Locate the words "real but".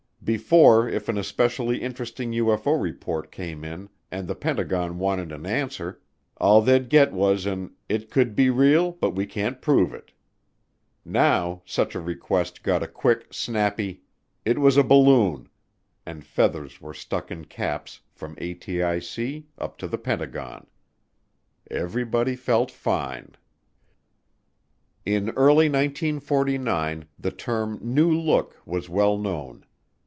8.51-9.15